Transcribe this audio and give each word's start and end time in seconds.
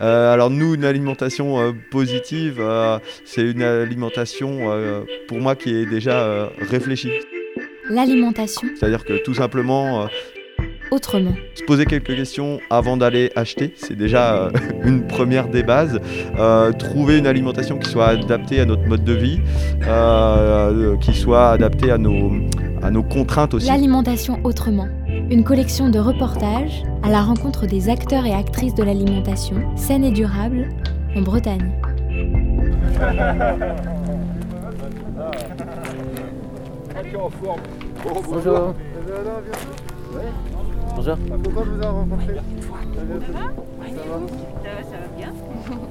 alors 0.00 0.50
nous, 0.50 0.74
une 0.74 0.84
alimentation 0.84 1.74
positive, 1.90 2.62
c'est 3.24 3.42
une 3.42 3.62
alimentation 3.62 5.04
pour 5.28 5.38
moi 5.38 5.54
qui 5.56 5.74
est 5.74 5.86
déjà 5.86 6.48
réfléchie. 6.58 7.10
L'alimentation. 7.88 8.68
C'est-à-dire 8.76 9.04
que 9.04 9.22
tout 9.22 9.34
simplement 9.34 10.08
autrement. 10.90 11.32
Se 11.54 11.64
poser 11.64 11.86
quelques 11.86 12.14
questions 12.14 12.60
avant 12.70 12.96
d'aller 12.96 13.30
acheter, 13.36 13.72
c'est 13.76 13.96
déjà 13.96 14.34
euh, 14.34 14.50
une 14.84 15.06
première 15.06 15.48
des 15.48 15.62
bases. 15.62 16.00
Euh, 16.38 16.72
trouver 16.72 17.18
une 17.18 17.26
alimentation 17.26 17.78
qui 17.78 17.88
soit 17.90 18.08
adaptée 18.08 18.60
à 18.60 18.64
notre 18.64 18.86
mode 18.86 19.04
de 19.04 19.12
vie, 19.12 19.40
euh, 19.86 20.96
qui 20.98 21.14
soit 21.14 21.50
adaptée 21.50 21.90
à 21.90 21.98
nos, 21.98 22.32
à 22.82 22.90
nos 22.90 23.02
contraintes 23.02 23.54
aussi. 23.54 23.68
L'alimentation 23.68 24.40
autrement. 24.44 24.88
Une 25.30 25.44
collection 25.44 25.90
de 25.90 26.00
reportages 26.00 26.82
à 27.04 27.08
la 27.08 27.22
rencontre 27.22 27.64
des 27.64 27.88
acteurs 27.88 28.26
et 28.26 28.34
actrices 28.34 28.74
de 28.74 28.82
l'alimentation 28.82 29.76
saine 29.76 30.02
et 30.02 30.10
durable 30.10 30.68
en 31.14 31.22
Bretagne. 31.22 31.70
Bonjour. 37.12 37.30
Bonjour. 38.28 38.74
Content 41.00 41.16
de 41.16 41.48
vous 41.48 41.76
avoir 41.76 41.94
rencontré. 41.94 42.34
Ça 42.34 42.42
va 44.98 45.16
bien. 45.16 45.32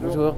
Bonjour. 0.04 0.36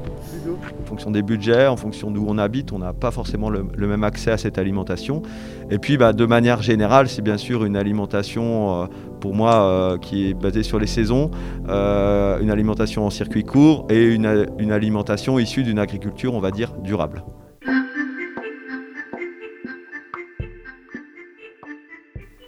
En 0.82 0.86
fonction 0.86 1.12
des 1.12 1.22
budgets, 1.22 1.68
en 1.68 1.76
fonction 1.76 2.10
d'où 2.10 2.26
on 2.26 2.38
habite, 2.38 2.72
on 2.72 2.80
n'a 2.80 2.94
pas 2.94 3.12
forcément 3.12 3.50
le, 3.50 3.66
même 3.76 4.06
accès 4.06 4.32
à 4.32 4.38
cette 4.38 4.58
alimentation. 4.58 5.24
Et 5.70 5.78
puis, 5.78 5.98
bah, 5.98 6.14
de 6.14 6.26
manière 6.26 6.62
générale, 6.62 7.10
c'est 7.10 7.22
bien 7.22 7.38
sûr 7.38 7.66
une 7.66 7.76
alimentation, 7.76 8.84
euh, 8.84 8.86
pour 9.20 9.36
moi, 9.36 9.56
euh, 9.56 9.98
qui 9.98 10.30
est 10.30 10.34
basée 10.34 10.64
sur 10.64 10.80
les 10.80 10.88
saisons, 10.88 11.32
euh, 11.68 12.40
une 12.40 12.50
alimentation 12.50 13.06
en 13.06 13.10
circuit 13.10 13.44
court 13.44 13.88
et 13.90 14.06
une, 14.06 14.48
une 14.58 14.72
alimentation 14.72 15.38
issue 15.38 15.64
d'une 15.64 15.80
agriculture, 15.80 16.34
on 16.34 16.40
va 16.40 16.52
dire, 16.52 16.72
durable. 16.82 17.24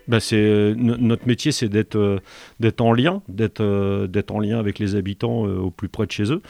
Bah, 0.08 0.20
c'est 0.20 0.36
euh, 0.36 0.76
notre 0.78 1.28
métier, 1.28 1.52
c'est 1.52 1.70
d'être 1.70 1.96
euh, 1.96 2.20
d'être 2.60 2.82
en 2.82 2.92
lien, 2.92 3.22
d'être 3.30 3.62
euh, 3.62 4.08
d'être 4.08 4.32
en 4.32 4.40
lien 4.40 4.60
avec 4.60 4.80
les 4.80 4.96
habitants 4.96 5.44
au 5.44 5.72
plus 5.72 5.88
près 5.88 6.06
de 6.06 6.12
chez 6.12 6.32
eux. 6.32 6.42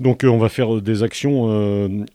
Donc 0.00 0.22
on 0.24 0.38
va 0.38 0.48
faire 0.48 0.80
des 0.80 1.04
actions 1.04 1.46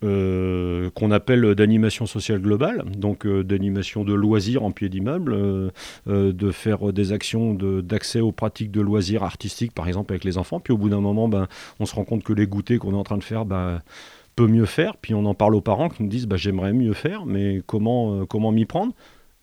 qu'on 0.01 1.11
appelle 1.11 1.55
d'animation 1.55 2.05
sociale 2.05 2.41
globale, 2.41 2.83
donc 2.97 3.25
d'animation 3.25 4.03
de 4.03 4.13
loisirs 4.13 4.63
en 4.63 4.71
pied 4.71 4.89
d'immeuble, 4.89 5.71
de 6.07 6.51
faire 6.51 6.91
des 6.91 7.13
actions 7.13 7.53
d'accès 7.53 8.19
aux 8.19 8.33
pratiques 8.33 8.71
de 8.71 8.81
loisirs 8.81 9.23
artistiques, 9.23 9.73
par 9.73 9.87
exemple 9.87 10.11
avec 10.11 10.25
les 10.25 10.37
enfants. 10.37 10.59
Puis 10.59 10.73
au 10.73 10.77
bout 10.77 10.89
d'un 10.89 10.99
moment, 10.99 11.29
ben, 11.29 11.47
on 11.79 11.85
se 11.85 11.95
rend 11.95 12.03
compte 12.03 12.23
que 12.23 12.33
les 12.33 12.47
goûters 12.47 12.79
qu'on 12.79 12.91
est 12.91 12.97
en 12.97 13.03
train 13.03 13.17
de 13.17 13.23
faire, 13.23 13.45
ben, 13.45 13.81
peut 14.35 14.47
mieux 14.47 14.65
faire. 14.65 14.97
Puis 14.97 15.13
on 15.13 15.25
en 15.25 15.35
parle 15.35 15.55
aux 15.55 15.61
parents 15.61 15.87
qui 15.87 16.03
nous 16.03 16.09
disent, 16.09 16.27
ben, 16.27 16.35
j'aimerais 16.35 16.73
mieux 16.73 16.93
faire, 16.93 17.25
mais 17.25 17.61
comment, 17.67 18.25
comment 18.25 18.51
m'y 18.51 18.65
prendre? 18.65 18.93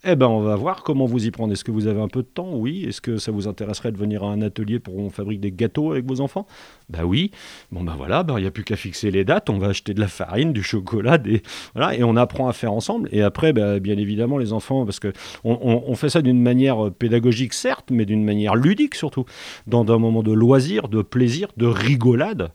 Eh 0.07 0.17
ben, 0.17 0.27
on 0.27 0.41
va 0.41 0.57
voir 0.57 0.83
comment 0.83 1.07
vous 1.07 1.27
y 1.27 1.31
prendre. 1.31 1.53
Est-ce 1.53 1.65
que 1.65 1.71
vous 1.71 1.87
avez 1.87 2.01
un 2.01 2.09
peu 2.09 2.23
de 2.23 2.29
temps? 2.29 2.51
Oui. 2.53 2.85
Est-ce 2.89 3.01
que 3.01 3.17
ça 3.17 3.33
vous 3.33 3.49
intéresserait 3.49 3.93
de 3.93 3.97
venir 3.97 4.23
à 4.25 4.31
un 4.31 4.43
atelier 4.43 4.79
pour 4.79 4.95
qu'on 4.95 5.11
fabrique 5.11 5.41
des 5.41 5.53
gâteaux 5.53 5.93
avec 5.93 6.07
vos 6.07 6.21
enfants? 6.21 6.47
Ben 6.89 7.05
oui. 7.05 7.31
Bon 7.73 7.83
ben 7.83 7.95
voilà, 7.97 8.25
il 8.29 8.41
n'y 8.43 8.47
a 8.47 8.51
plus 8.51 8.65
qu'à 8.65 8.77
fixer 8.77 9.11
les 9.11 9.25
dates. 9.25 9.51
On 9.51 9.59
va 9.59 9.69
acheter 9.69 9.95
de 9.95 10.01
la 10.01 10.09
farine, 10.09 10.53
du 10.53 10.63
chocolat, 10.63 11.19
et 11.27 12.05
on 12.05 12.17
apprend 12.17 12.49
à 12.49 12.53
faire 12.53 12.73
ensemble. 12.73 13.09
Et 13.13 13.23
après, 13.23 13.53
bien 13.53 13.97
évidemment, 13.97 14.39
les 14.39 14.53
enfants, 14.53 14.85
parce 14.85 15.01
que 15.01 15.13
on, 15.45 15.95
fait 15.95 16.09
ça 16.09 16.23
d'une 16.23 16.41
manière 16.41 16.91
pédagogique 16.91 17.55
certes, 17.55 17.91
mais 17.91 18.05
d'une 18.05 18.25
manière 18.25 18.57
ludique 18.57 18.95
surtout, 18.95 19.25
dans 19.67 19.91
un 19.93 19.99
moment 19.99 20.23
de 20.23 20.33
loisir, 20.33 20.89
de 20.89 21.03
plaisir, 21.03 21.49
de 21.57 21.67
rigolade. 21.67 22.51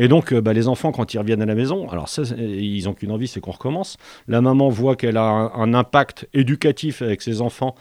Et 0.00 0.08
donc, 0.08 0.32
euh, 0.32 0.40
bah, 0.40 0.54
les 0.54 0.66
enfants, 0.66 0.92
quand 0.92 1.12
ils 1.12 1.18
reviennent 1.18 1.42
à 1.42 1.46
la 1.46 1.54
maison, 1.54 1.90
alors 1.90 2.08
ça, 2.08 2.22
ils 2.38 2.84
n'ont 2.84 2.94
qu'une 2.94 3.12
envie, 3.12 3.28
c'est 3.28 3.40
qu'on 3.40 3.50
recommence. 3.50 3.98
La 4.28 4.40
maman 4.40 4.70
voit 4.70 4.96
qu'elle 4.96 5.18
a 5.18 5.52
un, 5.54 5.74
impact 5.74 6.26
éducatif 6.32 7.02
avec 7.02 7.20
ses 7.20 7.42
enfants 7.42 7.74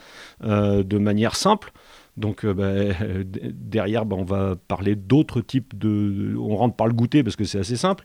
euh, 0.44 0.84
de 0.84 0.98
manière 0.98 1.38
simple. 1.38 1.72
Donc 2.18 2.44
euh, 2.44 2.54
bah, 2.54 2.94
derrière, 3.54 4.06
bah, 4.06 4.18
on 4.20 4.26
va 4.26 4.58
parler 4.68 4.98
d'autres 4.98 5.40
types 5.40 5.78
de... 5.78 6.36
On 6.38 6.58
rentre 6.58 6.76
par 6.76 6.88
le 6.88 6.94
goûter 6.94 7.24
parce 7.24 7.38
que 7.38 7.46
c'est 7.46 7.60
assez 7.60 7.78
simple. 7.78 8.04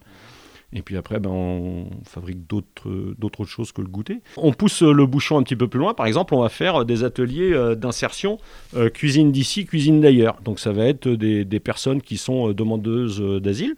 Et 0.71 0.81
puis 0.81 0.95
après, 0.95 1.19
on 1.25 1.89
fabrique 2.05 2.47
d'autres 2.47 3.45
choses 3.45 3.73
que 3.73 3.81
le 3.81 3.87
goûter. 3.87 4.21
On 4.37 4.53
pousse 4.53 4.81
le 4.81 5.05
bouchon 5.05 5.37
un 5.37 5.43
petit 5.43 5.55
peu 5.55 5.67
plus 5.67 5.79
loin. 5.79 5.93
Par 5.93 6.05
exemple, 6.05 6.33
on 6.33 6.41
va 6.41 6.49
faire 6.49 6.85
des 6.85 7.03
ateliers 7.03 7.53
d'insertion 7.77 8.39
cuisine 8.93 9.31
d'ici, 9.31 9.65
cuisine 9.65 10.01
d'ailleurs. 10.01 10.37
Donc 10.43 10.59
ça 10.59 10.73
va 10.73 10.85
être 10.85 11.07
des, 11.07 11.59
personnes 11.61 12.01
qui 12.01 12.17
sont 12.17 12.51
demandeuses 12.51 13.21
d'asile 13.41 13.75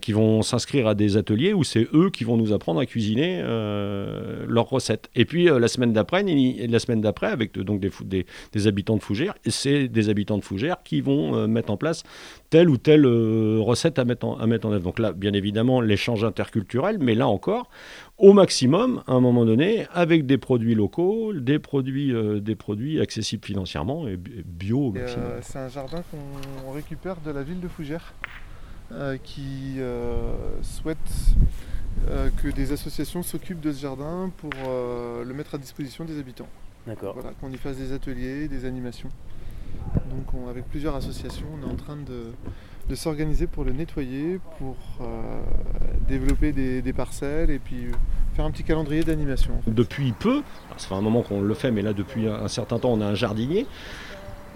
qui 0.00 0.12
vont 0.12 0.42
s'inscrire 0.42 0.86
à 0.86 0.94
des 0.94 1.16
ateliers 1.16 1.54
où 1.54 1.64
c'est 1.64 1.88
eux 1.94 2.10
qui 2.10 2.24
vont 2.24 2.36
nous 2.36 2.52
apprendre 2.52 2.80
à 2.80 2.86
cuisiner 2.86 3.40
euh, 3.42 4.44
leurs 4.46 4.68
recettes. 4.68 5.08
Et 5.14 5.24
puis 5.24 5.48
euh, 5.48 5.58
la 5.58 5.68
semaine 5.68 5.92
d'après, 5.92 6.22
la 6.22 6.78
semaine 6.78 7.00
d'après, 7.00 7.28
avec 7.28 7.58
donc 7.58 7.80
des, 7.80 8.26
des, 8.52 8.66
habitants 8.66 8.96
de 8.96 9.02
Fougères, 9.02 9.34
c'est 9.46 9.88
des 9.88 10.08
habitants 10.08 10.38
de 10.38 10.44
Fougères 10.44 10.82
qui 10.84 11.00
vont 11.00 11.48
mettre 11.48 11.70
en 11.70 11.76
place 11.76 12.02
telle 12.50 12.68
ou 12.68 12.76
telle 12.76 13.06
recette 13.06 13.98
à 13.98 14.04
mettre, 14.04 14.26
en, 14.26 14.36
à 14.36 14.46
mettre 14.46 14.66
en 14.66 14.72
œuvre. 14.72 14.84
Donc 14.84 14.98
là, 14.98 15.12
bien 15.12 15.32
évidemment, 15.32 15.80
l'échange 15.80 16.24
interculturel, 16.24 16.98
mais 17.00 17.14
là 17.14 17.28
encore, 17.28 17.70
au 18.18 18.32
maximum, 18.32 19.02
à 19.06 19.12
un 19.12 19.20
moment 19.20 19.46
donné, 19.46 19.86
avec 19.92 20.26
des 20.26 20.36
produits 20.36 20.74
locaux, 20.74 21.32
des 21.32 21.58
produits, 21.58 22.12
des 22.40 22.54
produits 22.54 23.00
accessibles 23.00 23.44
financièrement 23.44 24.06
et 24.08 24.18
bio 24.18 24.90
maximum. 24.92 25.26
c'est 25.40 25.58
un 25.58 25.68
jardin 25.68 26.02
qu'on 26.10 26.72
récupère 26.72 27.16
de 27.24 27.30
la 27.30 27.42
ville 27.42 27.60
de 27.60 27.68
Fougères. 27.68 28.12
Euh, 28.92 29.18
qui 29.22 29.76
euh, 29.78 30.32
souhaite 30.62 30.96
euh, 32.08 32.28
que 32.42 32.48
des 32.48 32.72
associations 32.72 33.22
s'occupent 33.22 33.60
de 33.60 33.72
ce 33.72 33.82
jardin 33.82 34.32
pour 34.38 34.50
le 34.60 35.32
mettre 35.32 35.54
à 35.54 35.58
disposition 35.58 36.04
des 36.04 36.18
habitants. 36.18 36.48
D'accord. 36.86 37.14
Voilà, 37.14 37.30
qu'on 37.40 37.52
y 37.52 37.56
fasse 37.56 37.76
des 37.76 37.92
ateliers, 37.92 38.48
des 38.48 38.64
animations. 38.64 39.10
Donc 40.10 40.48
avec 40.48 40.64
plusieurs 40.68 40.96
associations, 40.96 41.46
on 41.56 41.68
est 41.68 41.70
en 41.70 41.76
train 41.76 41.96
de, 41.96 42.94
s'organiser 42.96 43.46
pour 43.46 43.64
le 43.64 43.72
nettoyer, 43.72 44.40
pour 44.58 44.76
développer 46.08 46.52
des, 46.52 46.92
parcelles 46.92 47.50
et 47.50 47.60
puis 47.60 47.86
faire 48.34 48.44
un 48.44 48.50
petit 48.50 48.64
calendrier 48.64 49.04
d'animation. 49.04 49.52
Depuis 49.68 50.12
peu, 50.12 50.42
ça 50.76 50.88
fait 50.88 50.94
un 50.94 51.00
moment 51.00 51.22
qu'on 51.22 51.42
le 51.42 51.54
fait, 51.54 51.70
mais 51.70 51.82
là 51.82 51.92
depuis 51.92 52.26
un 52.26 52.48
certain 52.48 52.80
temps 52.80 52.92
on 52.92 53.00
a 53.00 53.06
un 53.06 53.14
jardinier 53.14 53.66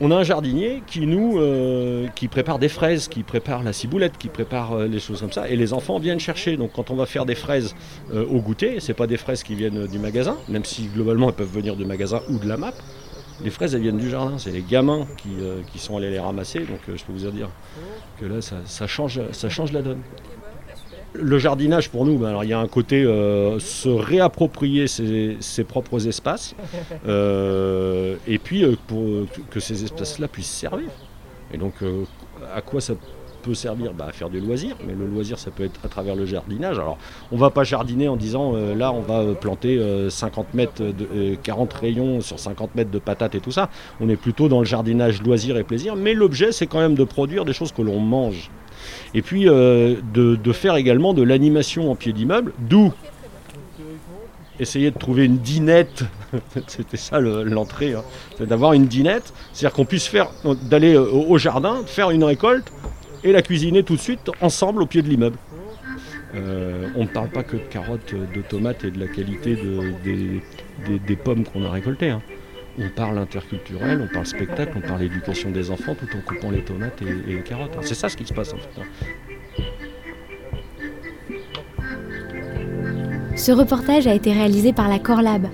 on 0.01 0.11
a 0.11 0.17
un 0.17 0.23
jardinier 0.23 0.83
qui 0.87 1.07
nous 1.07 1.39
euh, 1.39 2.09
qui 2.15 2.29
prépare 2.29 2.59
des 2.59 2.69
fraises, 2.69 3.09
qui 3.09 3.23
prépare 3.23 3.63
la 3.63 3.73
ciboulette, 3.73 4.19
qui 4.19 4.29
prépare 4.29 4.73
euh, 4.73 4.87
les 4.87 4.99
choses 4.99 5.21
comme 5.21 5.33
ça, 5.33 5.49
et 5.49 5.57
les 5.57 5.73
enfants 5.73 5.99
viennent 5.99 6.21
chercher. 6.21 6.57
Donc 6.57 6.73
quand 6.75 6.91
on 6.91 6.97
va 6.97 7.07
faire 7.07 7.27
des 7.27 7.35
fraises 7.35 7.75
euh, 8.13 8.27
au 8.27 8.41
goûter, 8.41 8.81
c'est 8.81 8.95
pas 8.95 9.07
des 9.07 9.17
fraises 9.17 9.43
qui 9.43 9.55
viennent 9.55 9.87
du 9.87 9.99
magasin, 9.99 10.37
même 10.49 10.65
si 10.65 10.87
globalement 10.87 11.29
elles 11.29 11.37
peuvent 11.37 11.53
venir 11.53 11.77
du 11.77 11.85
magasin 11.85 12.21
ou 12.29 12.39
de 12.39 12.49
la 12.49 12.57
map. 12.57 12.73
Les 13.43 13.51
fraises 13.51 13.75
elles 13.75 13.83
viennent 13.83 13.99
du 13.99 14.11
jardin, 14.11 14.39
c'est 14.39 14.53
les 14.53 14.63
gamins 14.63 15.07
qui, 15.17 15.79
sont 15.79 15.97
allés 15.97 16.11
les 16.11 16.21
ramasser. 16.21 16.61
Donc 16.61 16.81
je 16.87 17.05
peux 17.05 17.13
vous 17.13 17.31
dire 17.31 17.51
que 18.21 18.27
là 18.27 18.41
ça 18.41 18.87
change 18.87 19.21
ça 19.33 19.49
change 19.49 19.73
la 19.73 19.83
donne 19.83 20.01
le 21.15 21.39
jardinage 21.39 21.91
pour 21.91 22.05
nous, 22.05 22.19
ben, 22.19 22.29
alors, 22.29 22.45
il 22.45 22.51
y 22.51 22.53
a 22.53 22.59
un 22.59 22.69
côté 22.69 23.05
euh, 23.05 23.59
se 23.59 23.89
réapproprier 23.89 24.87
ses, 24.87 25.65
propres 25.67 26.07
espaces 26.07 26.55
euh, 27.07 28.17
et 28.27 28.39
puis 28.39 28.65
euh, 28.65 28.77
pour 28.87 29.05
que 29.51 29.61
ces 29.61 29.85
espaces-là 29.85 30.29
puissent 30.29 30.51
servir. 30.51 30.89
Et 31.53 31.57
donc 31.57 31.75
à 32.53 32.61
quoi 32.63 32.81
ça 32.81 32.95
peut 33.43 33.55
servir? 33.55 33.93
Bah, 33.93 34.07
À 34.09 34.13
faire 34.13 34.29
du 34.29 34.41
loisir, 34.41 34.75
mais 34.85 34.93
le 34.93 35.07
loisir 35.07 35.39
ça 35.39 35.53
peut 35.53 35.65
être 35.65 35.79
à 35.85 35.89
travers 35.89 36.17
le 36.17 36.27
jardinage. 36.27 36.79
Alors 36.79 36.99
on 37.31 37.37
va 37.37 37.51
pas 37.51 37.63
jardiner 37.63 38.09
en 38.09 38.17
disant 38.17 38.55
là 38.75 38.93
on 38.93 39.01
va 39.01 39.35
planter 39.35 39.81
50 40.11 40.55
mètres, 40.55 40.83
de, 40.83 41.37
40 41.37 41.73
rayons 41.75 42.21
sur 42.23 42.41
50 42.41 42.75
mètres 42.75 42.91
de 42.91 42.99
patates 42.99 43.37
et 43.37 43.41
tout 43.41 43.53
ça. 43.53 43.71
On 44.01 44.09
est 44.09 44.17
plutôt 44.17 44.49
dans 44.49 44.59
le 44.59 44.65
jardinage 44.65 45.23
loisir 45.23 45.57
et 45.59 45.65
plaisir, 45.65 45.95
mais 45.95 46.15
l'objet 46.15 46.51
c'est 46.51 46.67
quand 46.67 46.81
même 46.81 46.97
de 46.97 47.05
produire 47.05 47.45
des 47.45 47.53
choses 47.53 47.71
que 47.71 47.83
l'on 47.83 48.01
mange. 48.01 48.51
Et 49.15 49.23
puis 49.23 49.49
euh, 49.49 49.97
de, 50.13 50.53
faire 50.53 50.77
également 50.77 51.15
de 51.15 51.23
l'animation 51.23 51.91
en 51.91 51.95
pied 51.95 52.13
d'immeuble, 52.13 52.53
d'où 52.59 52.93
essayer 54.61 54.91
de 54.91 54.99
trouver 54.99 55.25
une 55.25 55.39
dinette, 55.39 56.05
c'était 56.69 56.97
ça 56.97 57.19
l'entrée, 57.21 57.95
hein. 57.95 58.05
c'est 58.39 58.47
d'avoir 58.47 58.73
une 58.73 58.87
dinette, 58.87 59.33
c'est-à-dire 59.53 59.75
qu'on 59.75 59.85
puisse 59.85 60.07
faire, 60.07 60.29
d'aller 60.63 60.95
euh, 60.95 61.11
au 61.11 61.39
jardin, 61.39 61.83
faire 61.87 62.11
une 62.11 62.25
récolte 62.25 62.73
et 63.25 63.33
la 63.33 63.43
cuisiner 63.43 63.83
tout 63.83 63.97
de 63.97 64.01
suite 64.01 64.31
ensemble 64.41 64.83
au 64.83 64.87
pied 64.87 65.03
de 65.03 65.09
l'immeuble. 65.09 65.39
Euh, 66.37 66.89
on 66.97 67.03
ne 67.03 67.09
parle 67.09 67.29
pas 67.29 67.43
que 67.43 67.57
de 67.57 67.63
carottes, 67.63 68.15
de 68.15 68.43
tomates 68.43 68.85
et 68.85 68.91
de 68.91 68.99
la 68.99 69.07
qualité 69.07 69.57
des, 70.05 71.17
pommes 71.17 71.45
qu'on 71.45 71.65
a 71.65 71.71
récoltées. 71.71 72.11
Hein 72.11 72.23
on 72.79 72.89
parle 72.89 73.19
interculturel, 73.19 74.01
on 74.01 74.13
parle 74.13 74.27
spectacle, 74.27 74.73
on 74.77 74.81
parle 74.81 75.03
éducation 75.03 75.51
des 75.51 75.71
enfants 75.71 75.95
tout 75.95 76.09
en 76.17 76.21
coupant 76.21 76.51
les 76.51 76.63
tomates 76.63 77.01
et, 77.03 77.33
les 77.33 77.43
carottes. 77.43 77.77
C'est 77.83 77.95
ça 77.95 78.09
ce 78.09 78.17
qui 78.17 78.25
se 78.25 78.35
passe 78.35 78.53
en 78.53 78.57
fait. 78.57 78.81
Ce 83.37 83.53
reportage 83.53 84.07
a 84.07 84.15
été 84.15 84.33
réalisé 84.33 84.73
par 84.73 84.89
la 84.89 84.99
Corlab, 84.99 85.49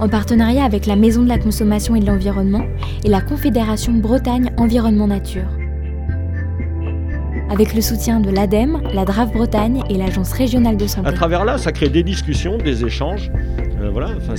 en 0.00 0.08
partenariat 0.08 0.64
avec 0.64 0.86
la 0.86 0.96
Maison 0.96 1.22
de 1.22 1.28
la 1.28 1.38
Consommation 1.38 1.94
et 1.94 2.00
de 2.00 2.06
l'Environnement 2.06 2.64
et 3.04 3.08
la 3.08 3.20
Confédération 3.20 3.92
Bretagne 3.92 4.52
Environnement 4.56 5.06
Nature. 5.06 5.48
avec 7.50 7.74
le 7.74 7.82
soutien 7.82 8.18
de 8.20 8.30
l'ADEME, 8.30 8.80
la 8.94 9.04
DRAF 9.04 9.30
Bretagne 9.30 9.82
et 9.90 9.98
l'Agence 9.98 10.32
régionale 10.32 10.78
de 10.78 10.86
santé. 10.86 11.06
À 11.06 11.12
travers 11.12 11.44
là, 11.44 11.58
ça 11.58 11.70
crée 11.70 11.90
des 11.90 12.02
discussions, 12.02 12.56
des 12.56 12.82
échanges. 12.82 13.30
Euh, 13.82 13.90
voilà, 13.90 14.14
enfin, 14.16 14.34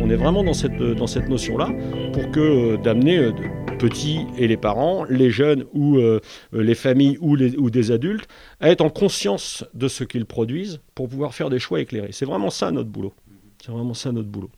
on, 0.00 0.10
est 0.10 0.16
vraiment 0.16 0.44
dans 0.44 0.52
cette, 0.52 0.76
dans 0.76 1.06
cette 1.06 1.28
notion-là 1.28 1.70
pour 2.12 2.30
que 2.30 2.40
euh, 2.40 2.76
d'amener 2.76 3.18
euh, 3.18 3.32
petits 3.78 4.20
et 4.36 4.46
les 4.46 4.58
parents, 4.58 5.04
les 5.04 5.30
jeunes 5.30 5.64
ou 5.72 5.98
les 6.52 6.74
familles 6.74 7.18
ou, 7.20 7.34
les, 7.34 7.56
ou 7.56 7.70
des 7.70 7.90
adultes 7.90 8.28
à 8.60 8.70
être 8.70 8.82
en 8.82 8.90
conscience 8.90 9.64
de 9.74 9.88
ce 9.88 10.04
qu'ils 10.04 10.26
produisent 10.26 10.80
pour 10.94 11.08
pouvoir 11.08 11.34
faire 11.34 11.50
des 11.50 11.58
choix 11.58 11.80
éclairés. 11.80 12.10
C'est 12.12 12.26
vraiment 12.26 12.50
ça 12.50 12.70
notre 12.70 12.90
boulot. 12.90 13.12
C'est 13.64 13.72
vraiment 13.72 13.94
ça 13.94 14.12
notre 14.12 14.28
boulot. 14.28 14.50